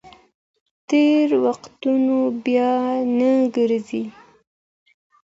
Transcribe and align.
تېر 0.89 1.27
وختونه 1.45 2.15
بیا 2.43 2.71
نه 3.17 3.31
راګرځي. 3.39 4.03